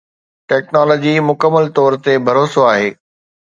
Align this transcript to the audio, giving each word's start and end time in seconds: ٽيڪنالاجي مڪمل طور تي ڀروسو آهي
ٽيڪنالاجي 0.49 1.13
مڪمل 1.29 1.65
طور 1.77 1.91
تي 2.03 2.13
ڀروسو 2.27 2.61
آهي 2.73 2.89